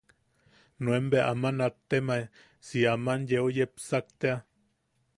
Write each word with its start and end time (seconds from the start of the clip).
Nuen 0.85 1.09
bea 1.11 1.25
ama 1.33 1.51
nattemae 1.57 2.23
si 2.67 2.79
aman 2.93 3.21
yeu 3.29 3.47
yepsak 3.57 4.07
tea. 4.19 4.37